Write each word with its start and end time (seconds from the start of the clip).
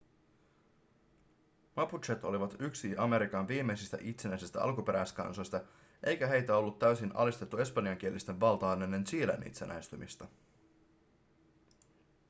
mapuchet 1.75 2.23
olivat 2.25 2.49
myös 2.59 2.67
yksi 2.69 2.95
amerikan 2.97 3.47
viimeisistä 3.47 3.97
itsenäisistä 4.01 4.61
alkuperäiskansoista 4.61 5.61
eikä 6.03 6.27
heitä 6.27 6.57
ollut 6.57 6.79
täysin 6.79 7.11
alistettu 7.15 7.57
espanjankielisten 7.57 8.39
valtaan 8.39 8.81
ennen 8.81 9.03
chilen 9.03 9.47
itsenäistymistä 9.47 10.27